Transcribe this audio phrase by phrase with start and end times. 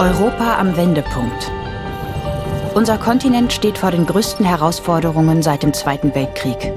[0.00, 1.52] Europa am Wendepunkt.
[2.74, 6.72] Unser Kontinent steht vor den größten Herausforderungen seit dem Zweiten Weltkrieg.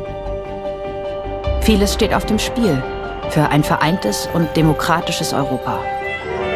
[1.61, 2.83] Vieles steht auf dem Spiel
[3.29, 5.79] für ein vereintes und demokratisches Europa.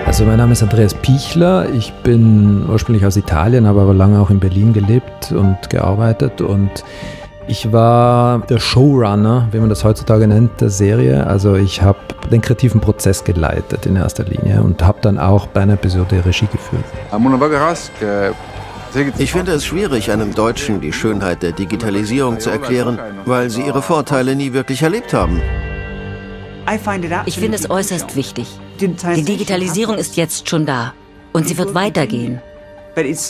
[0.05, 1.69] Also mein Name ist Andreas Pichler.
[1.69, 6.83] Ich bin ursprünglich aus Italien, habe aber lange auch in Berlin gelebt und gearbeitet und
[7.47, 11.25] ich war der Showrunner, wie man das heutzutage nennt, der Serie.
[11.25, 11.99] Also ich habe
[12.31, 16.47] den kreativen Prozess geleitet in erster Linie und habe dann auch bei einer Episode Regie
[16.51, 16.83] geführt.
[19.17, 23.81] Ich finde es schwierig, einem Deutschen die Schönheit der Digitalisierung zu erklären, weil sie ihre
[23.81, 25.41] Vorteile nie wirklich erlebt haben.
[27.25, 28.47] Ich finde es äußerst wichtig.
[28.79, 30.93] Die Digitalisierung ist jetzt schon da
[31.31, 32.41] und sie wird weitergehen.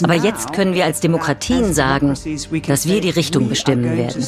[0.04, 2.14] Aber jetzt können wir als Demokratien sagen,
[2.68, 4.26] dass wir die Richtung bestimmen werden.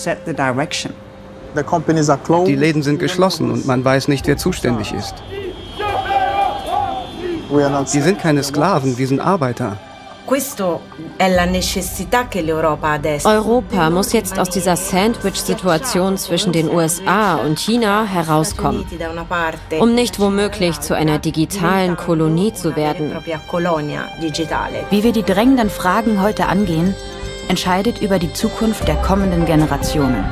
[2.45, 5.15] Die Läden sind geschlossen und man weiß nicht, wer zuständig ist.
[7.49, 9.77] Wir sind keine Sklaven, wir sind Arbeiter.
[13.25, 18.85] Europa muss jetzt aus dieser Sandwich-Situation zwischen den USA und China herauskommen,
[19.79, 23.11] um nicht womöglich zu einer digitalen Kolonie zu werden.
[24.91, 26.93] Wie wir die drängenden Fragen heute angehen,
[27.47, 30.23] entscheidet über die Zukunft der kommenden Generationen.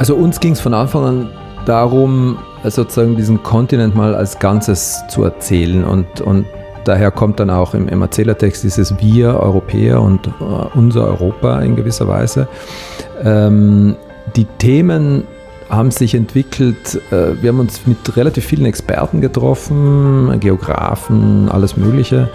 [0.00, 1.30] Also uns ging es von Anfang an
[1.66, 6.46] darum, sozusagen diesen Kontinent mal als Ganzes zu erzählen und, und
[6.84, 10.30] daher kommt dann auch im, im Erzählertext dieses Wir Europäer und äh,
[10.74, 12.48] unser Europa in gewisser Weise.
[13.22, 13.96] Ähm,
[14.36, 15.24] die Themen
[15.68, 22.28] haben sich entwickelt, äh, wir haben uns mit relativ vielen Experten getroffen, Geografen, alles Mögliche,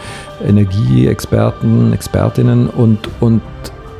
[0.43, 3.41] Energieexperten, Expertinnen und, und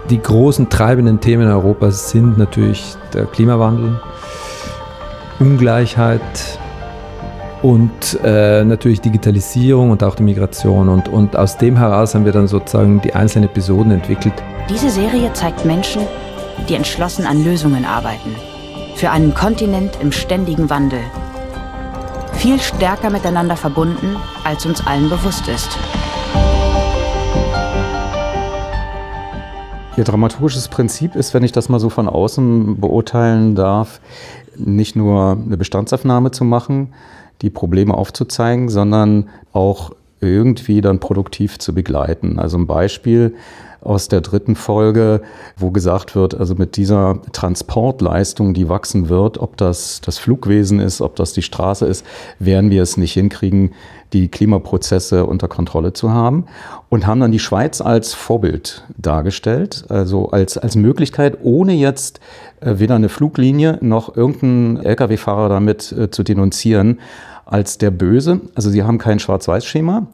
[0.09, 3.99] die großen treibenden Themen in Europa sind natürlich der Klimawandel,
[5.39, 6.21] Ungleichheit,
[7.67, 10.87] und äh, natürlich Digitalisierung und auch die Migration.
[10.87, 14.33] Und, und aus dem heraus haben wir dann sozusagen die einzelnen Episoden entwickelt.
[14.69, 16.03] Diese Serie zeigt Menschen,
[16.69, 18.33] die entschlossen an Lösungen arbeiten.
[18.95, 21.02] Für einen Kontinent im ständigen Wandel.
[22.36, 24.15] Viel stärker miteinander verbunden,
[24.45, 25.77] als uns allen bewusst ist.
[29.97, 33.99] Ihr dramaturgisches Prinzip ist, wenn ich das mal so von außen beurteilen darf,
[34.55, 36.93] nicht nur eine Bestandsaufnahme zu machen,
[37.42, 42.39] die Probleme aufzuzeigen, sondern auch irgendwie dann produktiv zu begleiten.
[42.39, 43.36] Also ein Beispiel
[43.82, 45.22] aus der dritten Folge,
[45.55, 51.00] wo gesagt wird, also mit dieser Transportleistung, die wachsen wird, ob das das Flugwesen ist,
[51.02, 52.05] ob das die Straße ist,
[52.39, 53.72] werden wir es nicht hinkriegen,
[54.14, 56.45] die Klimaprozesse unter Kontrolle zu haben
[56.89, 62.20] und haben dann die Schweiz als Vorbild dargestellt, also als, als Möglichkeit, ohne jetzt
[62.61, 66.99] äh, weder eine Fluglinie noch irgendeinen Lkw-Fahrer damit äh, zu denunzieren
[67.47, 68.41] als der Böse.
[68.55, 70.08] Also sie haben kein Schwarz-Weiß-Schema,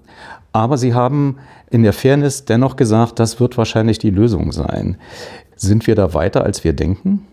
[0.51, 1.37] aber sie haben
[1.69, 4.97] in der Fairness dennoch gesagt, das wird wahrscheinlich die Lösung sein.
[5.55, 7.27] Sind wir da weiter, als wir denken?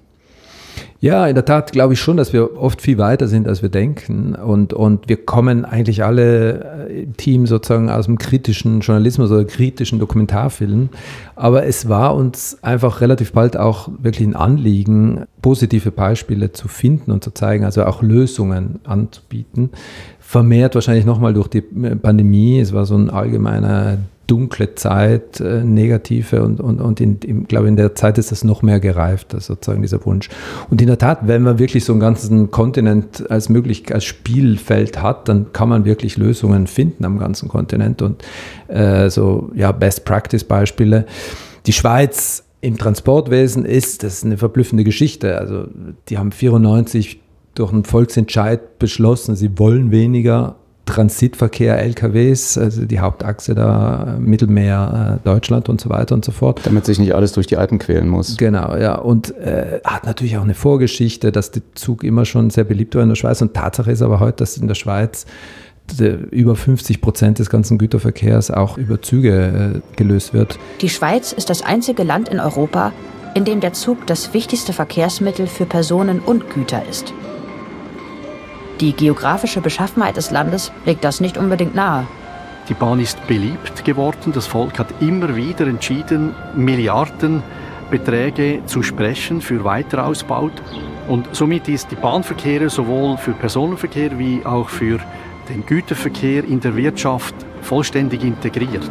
[1.02, 3.70] Ja, in der Tat glaube ich schon, dass wir oft viel weiter sind, als wir
[3.70, 4.34] denken.
[4.34, 9.44] Und, und wir kommen eigentlich alle äh, im Team sozusagen aus dem kritischen Journalismus oder
[9.46, 10.90] kritischen Dokumentarfilm.
[11.36, 17.12] Aber es war uns einfach relativ bald auch wirklich ein Anliegen, positive Beispiele zu finden
[17.12, 19.70] und zu zeigen, also auch Lösungen anzubieten.
[20.18, 22.60] Vermehrt wahrscheinlich nochmal durch die Pandemie.
[22.60, 23.96] Es war so ein allgemeiner
[24.30, 28.44] dunkle Zeit, äh, negative und, und, und in, in, glaube in der Zeit ist das
[28.44, 30.28] noch mehr gereift, sozusagen dieser Wunsch.
[30.70, 35.02] Und in der Tat, wenn man wirklich so einen ganzen Kontinent als möglich als Spielfeld
[35.02, 38.22] hat, dann kann man wirklich Lösungen finden am ganzen Kontinent und
[38.68, 41.06] äh, so ja Best Practice Beispiele.
[41.66, 45.38] Die Schweiz im Transportwesen ist, das ist eine verblüffende Geschichte.
[45.38, 45.64] Also
[46.08, 47.20] die haben 94
[47.54, 50.56] durch einen Volksentscheid beschlossen, sie wollen weniger
[50.90, 56.60] Transitverkehr, LKWs, also die Hauptachse da, Mittelmeer, äh, Deutschland und so weiter und so fort.
[56.64, 58.36] Damit sich nicht alles durch die Alpen quälen muss.
[58.36, 58.96] Genau, ja.
[58.96, 63.02] Und äh, hat natürlich auch eine Vorgeschichte, dass der Zug immer schon sehr beliebt war
[63.02, 63.40] in der Schweiz.
[63.40, 65.26] Und Tatsache ist aber heute, dass in der Schweiz
[66.30, 70.56] über 50 Prozent des ganzen Güterverkehrs auch über Züge äh, gelöst wird.
[70.80, 72.92] Die Schweiz ist das einzige Land in Europa,
[73.34, 77.12] in dem der Zug das wichtigste Verkehrsmittel für Personen und Güter ist.
[78.80, 82.06] Die geografische Beschaffenheit des Landes legt das nicht unbedingt nahe.
[82.70, 84.32] Die Bahn ist beliebt geworden.
[84.32, 90.50] Das Volk hat immer wieder entschieden, Milliardenbeträge zu sprechen für Weiterausbau.
[91.08, 94.98] Und somit ist die Bahnverkehr sowohl für Personenverkehr wie auch für
[95.50, 98.88] den Güterverkehr in der Wirtschaft vollständig integriert.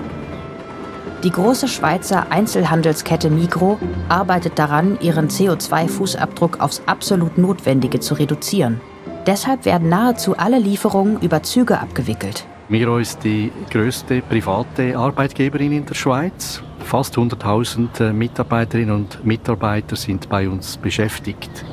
[1.23, 8.79] Die große Schweizer Einzelhandelskette Migro arbeitet daran, ihren CO2-Fußabdruck aufs absolut Notwendige zu reduzieren.
[9.25, 12.45] Deshalb werden nahezu alle Lieferungen über Züge abgewickelt.
[12.69, 16.61] Miro ist die größte private Arbeitgeberin in der Schweiz.
[16.79, 21.65] Fast 100.000 äh, Mitarbeiterinnen und Mitarbeiter sind bei uns beschäftigt.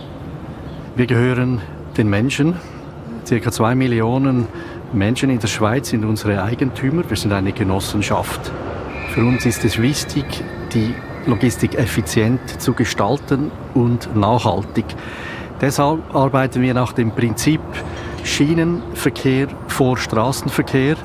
[0.96, 1.60] Wir gehören
[1.96, 2.56] den Menschen.
[3.26, 4.48] Circa zwei Millionen
[4.92, 7.02] Menschen in der Schweiz sind unsere Eigentümer.
[7.08, 8.52] Wir sind eine Genossenschaft.
[9.10, 10.24] Für uns ist es wichtig,
[10.72, 10.94] die
[11.26, 14.86] Logistik effizient zu gestalten und nachhaltig.
[15.60, 17.60] Deshalb arbeiten wir nach dem Prinzip
[18.24, 20.96] Schienenverkehr vor Straßenverkehr.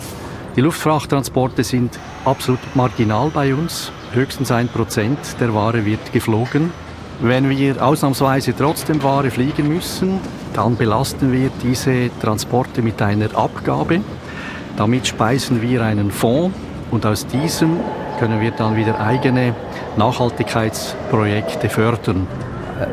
[0.56, 3.92] Die Luftfrachttransporte sind absolut marginal bei uns.
[4.14, 6.72] Höchstens ein Prozent der Ware wird geflogen.
[7.22, 10.20] Wenn wir ausnahmsweise trotzdem Ware fliegen müssen,
[10.54, 14.02] dann belasten wir diese Transporte mit einer Abgabe.
[14.76, 16.54] Damit speisen wir einen Fonds
[16.90, 17.78] und aus diesem
[18.20, 19.56] können wir dann wieder eigene
[19.98, 22.28] Nachhaltigkeitsprojekte fördern.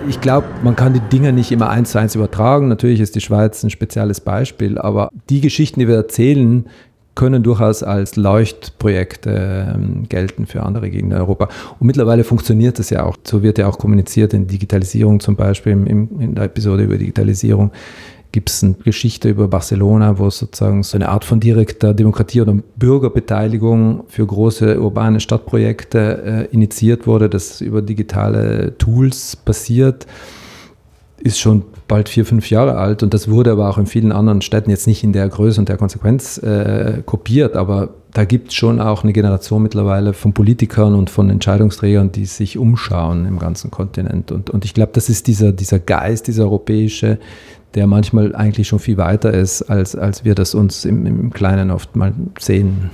[0.09, 2.69] Ich glaube, man kann die Dinge nicht immer eins zu eins übertragen.
[2.69, 6.67] Natürlich ist die Schweiz ein spezielles Beispiel, aber die Geschichten, die wir erzählen,
[7.15, 11.49] können durchaus als Leuchtprojekte ähm, gelten für andere Gegenden in Europa.
[11.81, 13.17] Und mittlerweile funktioniert das ja auch.
[13.25, 17.73] So wird ja auch kommuniziert in Digitalisierung zum Beispiel, in der Episode über Digitalisierung
[18.33, 22.57] gibt es eine Geschichte über Barcelona, wo sozusagen so eine Art von direkter Demokratie oder
[22.77, 30.07] Bürgerbeteiligung für große urbane Stadtprojekte äh, initiiert wurde, das über digitale Tools passiert,
[31.21, 34.41] ist schon bald vier, fünf Jahre alt und das wurde aber auch in vielen anderen
[34.41, 38.55] Städten jetzt nicht in der Größe und der Konsequenz äh, kopiert, aber da gibt es
[38.55, 43.71] schon auch eine Generation mittlerweile von Politikern und von Entscheidungsträgern, die sich umschauen im ganzen
[43.71, 44.33] Kontinent.
[44.33, 47.19] Und, und ich glaube, das ist dieser, dieser Geist, dieser europäische,
[47.75, 51.71] der manchmal eigentlich schon viel weiter ist, als, als wir das uns im, im Kleinen
[51.71, 52.91] oft mal sehen.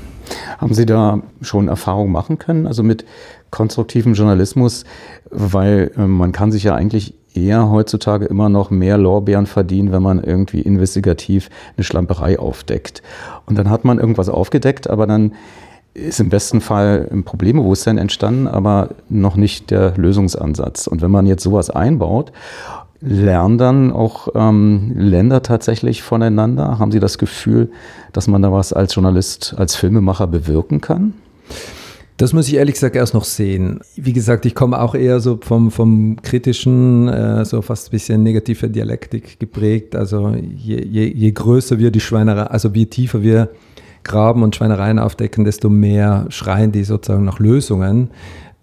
[0.59, 3.05] Haben Sie da schon Erfahrungen machen können, also mit
[3.51, 4.85] konstruktivem Journalismus?
[5.31, 10.03] Weil äh, man kann sich ja eigentlich eher heutzutage immer noch mehr Lorbeeren verdienen, wenn
[10.03, 13.03] man irgendwie investigativ eine Schlamperei aufdeckt.
[13.47, 15.33] Und dann hat man irgendwas aufgedeckt, aber dann
[15.95, 20.87] ist im besten Fall ein Problembewusstsein entstanden, aber noch nicht der Lösungsansatz.
[20.87, 22.33] Und wenn man jetzt sowas einbaut
[23.07, 26.79] Lernen dann auch ähm, Länder tatsächlich voneinander?
[26.79, 27.71] Haben Sie das Gefühl,
[28.13, 31.13] dass man da was als Journalist, als Filmemacher bewirken kann?
[32.17, 33.81] Das muss ich ehrlich gesagt erst noch sehen.
[33.97, 38.23] Wie gesagt, ich komme auch eher so vom, vom kritischen, äh, so fast ein bisschen
[38.23, 39.97] negative Dialektik geprägt.
[39.97, 43.51] Also je, je, je größer wir die Schweinerei, also je tiefer wir
[44.05, 48.11] graben und Schweinereien aufdecken, desto mehr schreien die sozusagen nach Lösungen.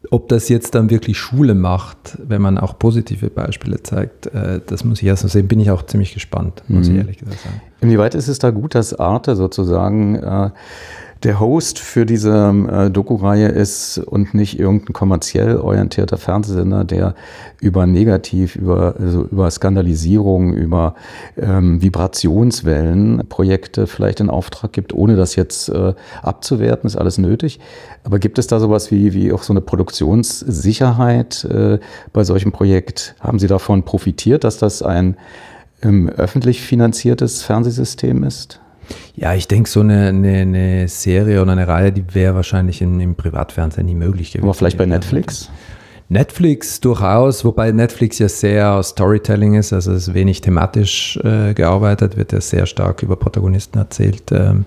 [0.10, 4.86] Ob das jetzt dann wirklich Schule macht, wenn man auch positive Beispiele zeigt, äh, das
[4.86, 5.50] muss ich erst noch sehen.
[5.50, 6.94] Bin ich auch ziemlich gespannt, muss mhm.
[6.94, 7.62] ich ehrlich gesagt sagen.
[7.82, 10.52] Inwieweit ist es da gut, dass Arte sozusagen äh,
[11.24, 17.14] der Host für diese äh, Doku-Reihe ist und nicht irgendein kommerziell orientierter Fernsehsender, der
[17.60, 20.96] über Negativ, über, also über Skandalisierung, über
[21.38, 27.60] ähm, Vibrationswellen Projekte vielleicht in Auftrag gibt, ohne das jetzt äh, abzuwerten, ist alles nötig.
[28.04, 31.80] Aber gibt es da sowas wie, wie auch so eine Produktionssicherheit äh,
[32.14, 33.16] bei solchem Projekt?
[33.20, 35.18] Haben Sie davon profitiert, dass das ein
[35.84, 38.60] ähm, öffentlich finanziertes Fernsehsystem ist?
[39.16, 43.00] Ja, ich denke, so eine, eine, eine, Serie oder eine Reihe, die wäre wahrscheinlich in,
[43.00, 44.46] im Privatfernsehen nie möglich gewesen.
[44.46, 45.50] Aber vielleicht bei Netflix?
[46.10, 52.18] Netflix durchaus, wobei Netflix ja sehr Storytelling ist, also es ist wenig thematisch äh, gearbeitet,
[52.18, 54.24] wird ja sehr stark über Protagonisten erzählt.
[54.32, 54.66] Ähm,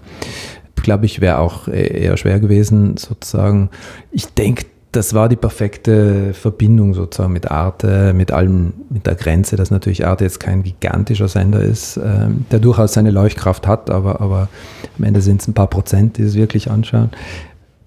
[0.76, 3.70] Glaube ich, wäre auch e-, eher schwer gewesen, sozusagen.
[4.10, 9.56] Ich denke, das war die perfekte Verbindung sozusagen mit Arte, mit allem, mit der Grenze,
[9.56, 14.20] dass natürlich Arte jetzt kein gigantischer Sender ist, ähm, der durchaus seine Leuchtkraft hat, aber,
[14.20, 14.48] aber
[14.96, 17.10] am Ende sind es ein paar Prozent, die es wirklich anschauen.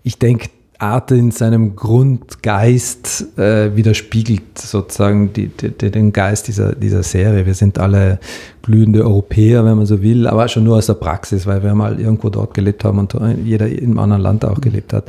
[0.03, 0.49] Ich denke,
[0.79, 7.45] Arte in seinem Grundgeist äh, widerspiegelt sozusagen die, die, den Geist dieser, dieser Serie.
[7.45, 8.19] Wir sind alle
[8.61, 11.99] glühende Europäer, wenn man so will, aber schon nur aus der Praxis, weil wir mal
[11.99, 15.05] irgendwo dort gelebt haben und jeder im anderen Land auch gelebt hat.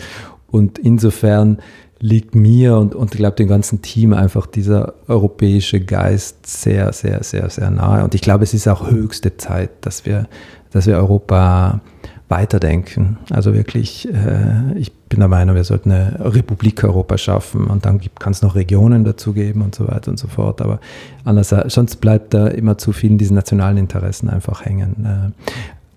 [0.51, 1.59] Und insofern
[2.01, 7.23] liegt mir und, und ich glaube dem ganzen Team einfach dieser europäische Geist sehr, sehr,
[7.25, 8.05] sehr, sehr nahe.
[8.05, 10.29] Und ich glaube, es ist auch höchste Zeit, dass wir,
[10.71, 11.81] dass wir Europa
[12.29, 13.17] weiterdenken.
[13.31, 18.01] Also wirklich, äh, ich bin der Meinung, wir sollten eine Republik Europa schaffen und dann
[18.19, 20.61] kann es noch Regionen dazu geben und so weiter und so fort.
[20.61, 20.79] Aber
[21.25, 25.35] anders, sonst bleibt da immer zu viel in diesen nationalen Interessen einfach hängen.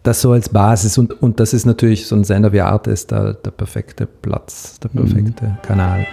[0.03, 3.11] Das so als Basis und, und das ist natürlich so ein Sender wie Arte ist
[3.11, 5.61] da der perfekte Platz, der perfekte mhm.
[5.61, 6.07] Kanal.